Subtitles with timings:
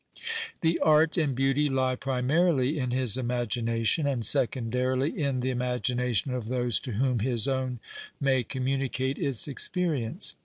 [0.61, 6.33] The art and beauty lie primarily in his imagination, and secon darily in the imagination
[6.33, 7.79] of those to whom his own
[8.19, 10.33] may commimieate its experience.